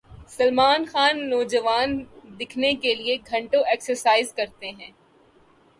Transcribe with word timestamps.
سلمان 0.29 0.85
خان 0.85 1.29
نوجوان 1.29 1.89
دکھنے 2.39 2.73
کیلئے 2.81 3.15
گھنٹوں 3.29 3.63
ایکسرسائز 3.67 4.33
کرتے 4.33 4.69
ہیں 4.69 4.91